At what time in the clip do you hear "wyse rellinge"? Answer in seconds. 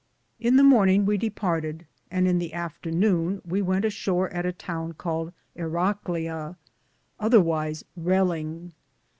7.39-8.71